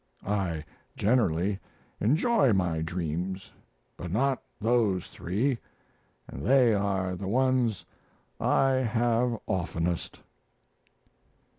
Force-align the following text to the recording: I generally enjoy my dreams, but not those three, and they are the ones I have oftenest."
I 0.25 0.65
generally 0.97 1.59
enjoy 1.99 2.53
my 2.53 2.81
dreams, 2.81 3.51
but 3.97 4.09
not 4.09 4.41
those 4.59 5.05
three, 5.05 5.59
and 6.27 6.43
they 6.43 6.73
are 6.73 7.15
the 7.15 7.27
ones 7.27 7.85
I 8.39 8.71
have 8.77 9.37
oftenest." 9.45 10.19